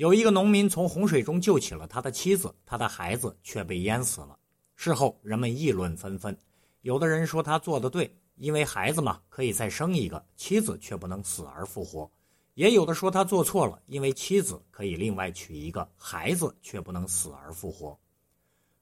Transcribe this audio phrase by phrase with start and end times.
[0.00, 4.34] 有一个农民从洪水中救起了他的妻子，他的孩子却被淹死了。
[4.74, 6.34] 事后人们议论纷纷，
[6.80, 12.10] 有的人说他做的对，因为孩子嘛可以再生一个，妻子却不能死而复活；
[12.54, 17.94] 也有的说他做错了，因为妻子可以另外娶一个，孩子却不能死而复活。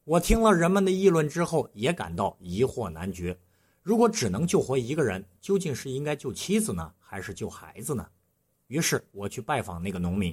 [0.04, 3.36] 我听了人们的议论之后，也感到疑惑难决。
[3.82, 8.06] 如果只能救活一个人，究竟是应该救妻子呢，还是救孩子呢？
[8.68, 10.32] 于是我去拜访那个农民。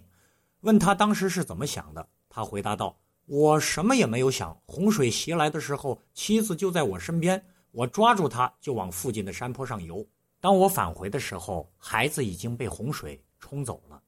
[0.66, 2.98] 问他当时是怎么想的，他回答道
[3.28, 10.04] ：“我什么也没有想，洪水袭来的时候，妻子就在我身边，我抓住她就往附近的山坡上游。
[10.42, 14.02] 当我返回的时候，孩子已经被洪水冲走了。”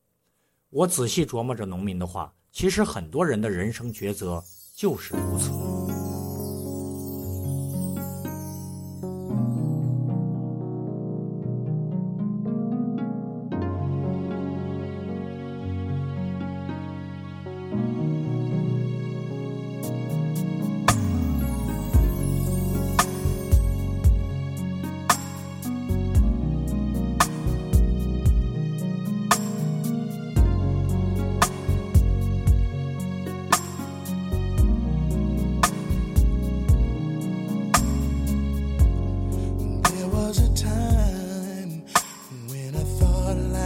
[0.71, 4.43] 我仔细琢磨着农民的话，其实很多人的人生抉择
[4.75, 5.96] 就是如此。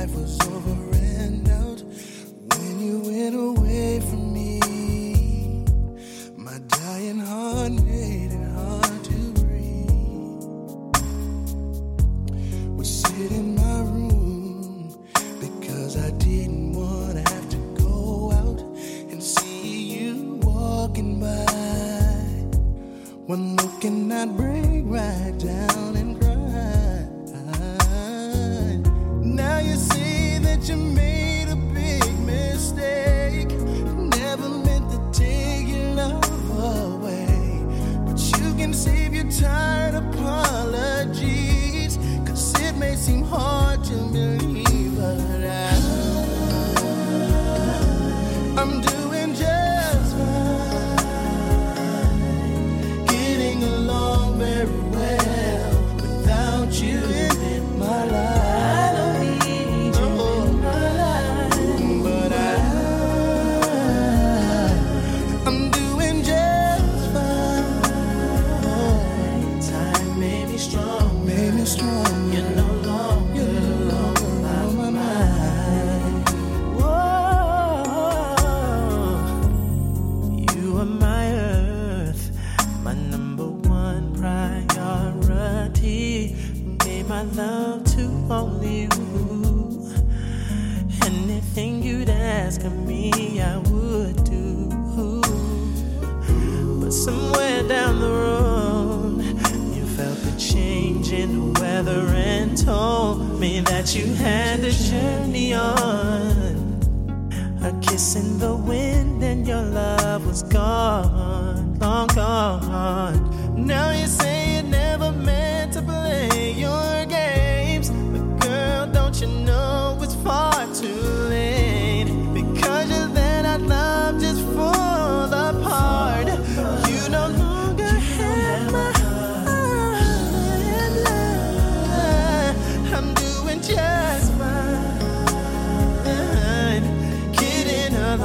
[0.01, 1.83] Life was over and out.
[2.57, 4.59] When you went away from me,
[6.35, 10.47] my dying heart made it hard to breathe.
[12.77, 14.89] Would sit in my room
[15.39, 18.59] because I didn't want to have to go out
[19.11, 21.45] and see you walking by.
[23.27, 26.00] One look and I'd break right down
[30.61, 31.00] that you
[87.61, 88.89] love to only you.
[91.05, 94.69] Anything you'd ask of me, I would do.
[96.81, 99.21] But somewhere down the road,
[99.75, 105.53] you felt the change in the weather and told me that you had to journey
[105.53, 106.79] on.
[107.63, 113.19] A kiss in the wind and your love was gone, long gone.
[113.55, 113.90] Now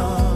[0.07, 0.36] love.